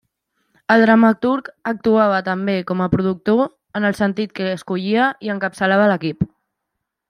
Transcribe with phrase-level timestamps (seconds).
[0.75, 3.45] El dramaturg actuava també com a productor,
[3.81, 6.31] en el sentit que escollia i encapçalava l'equip.